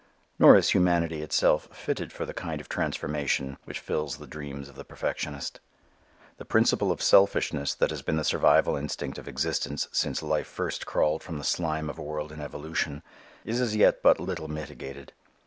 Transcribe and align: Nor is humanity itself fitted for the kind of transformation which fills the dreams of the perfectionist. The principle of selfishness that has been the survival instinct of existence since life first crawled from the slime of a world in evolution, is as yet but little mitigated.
Nor 0.39 0.55
is 0.57 0.69
humanity 0.71 1.21
itself 1.21 1.69
fitted 1.71 2.11
for 2.11 2.25
the 2.25 2.33
kind 2.33 2.59
of 2.59 2.67
transformation 2.67 3.57
which 3.65 3.77
fills 3.77 4.17
the 4.17 4.25
dreams 4.25 4.67
of 4.67 4.75
the 4.75 4.83
perfectionist. 4.83 5.59
The 6.37 6.43
principle 6.43 6.91
of 6.91 7.03
selfishness 7.03 7.75
that 7.75 7.91
has 7.91 8.01
been 8.01 8.17
the 8.17 8.23
survival 8.23 8.75
instinct 8.75 9.19
of 9.19 9.27
existence 9.27 9.87
since 9.91 10.23
life 10.23 10.47
first 10.47 10.87
crawled 10.87 11.21
from 11.21 11.37
the 11.37 11.43
slime 11.43 11.87
of 11.87 11.99
a 11.99 12.03
world 12.03 12.31
in 12.31 12.41
evolution, 12.41 13.03
is 13.45 13.61
as 13.61 13.75
yet 13.75 14.01
but 14.01 14.19
little 14.19 14.47
mitigated. 14.47 15.13